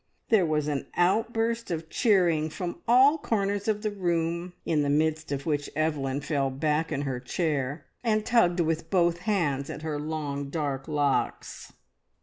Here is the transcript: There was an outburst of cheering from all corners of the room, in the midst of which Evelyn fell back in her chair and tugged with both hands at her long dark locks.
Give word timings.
There 0.29 0.47
was 0.47 0.67
an 0.67 0.87
outburst 0.95 1.69
of 1.69 1.87
cheering 1.87 2.49
from 2.49 2.81
all 2.87 3.19
corners 3.19 3.67
of 3.67 3.83
the 3.83 3.91
room, 3.91 4.53
in 4.65 4.81
the 4.81 4.89
midst 4.89 5.31
of 5.31 5.45
which 5.45 5.69
Evelyn 5.75 6.21
fell 6.21 6.49
back 6.49 6.91
in 6.91 7.01
her 7.03 7.19
chair 7.19 7.85
and 8.03 8.25
tugged 8.25 8.61
with 8.61 8.89
both 8.89 9.19
hands 9.29 9.69
at 9.69 9.83
her 9.83 9.99
long 9.99 10.49
dark 10.49 10.87
locks. 10.87 11.73